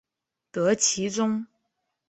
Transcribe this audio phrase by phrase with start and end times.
[0.51, 1.45] 得其中